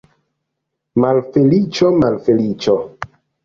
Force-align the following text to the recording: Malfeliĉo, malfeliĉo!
Malfeliĉo, 1.03 1.95
malfeliĉo! 2.01 2.79